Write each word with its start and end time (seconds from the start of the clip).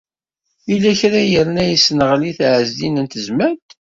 Yella 0.69 0.93
kra 0.99 1.19
i 1.23 1.25
yerna 1.31 1.63
yessenɣel-it 1.65 2.39
Ɛezdin 2.53 2.95
n 3.05 3.05
Tezmalt? 3.11 3.69